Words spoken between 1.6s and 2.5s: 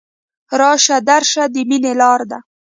ميني لاره ده